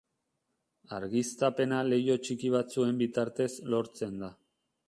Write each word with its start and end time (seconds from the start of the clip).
Argiztapena 0.99 1.83
leiho 1.89 2.17
txiki 2.25 2.51
batzuen 2.57 3.01
bitartez 3.05 3.51
lortzen 3.75 4.19
da. 4.25 4.35